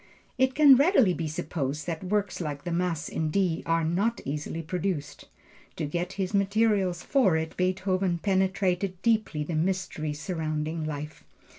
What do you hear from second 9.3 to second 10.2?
the mystery